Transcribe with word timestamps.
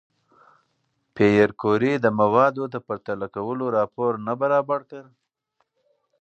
پېیر 1.15 1.49
کوري 1.61 1.93
د 1.99 2.05
موادو 2.19 2.63
د 2.73 2.75
پرتله 2.87 3.27
کولو 3.35 3.65
راپور 3.77 4.13
نه 4.27 4.33
برابر 4.41 4.79
کړ؟ 4.89 5.03